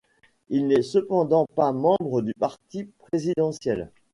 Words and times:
Il 0.49 0.65
n'est 0.67 0.81
cependant 0.81 1.45
pas 1.53 1.71
membre 1.71 2.23
du 2.23 2.33
parti 2.33 2.85
présidentiel. 3.11 3.91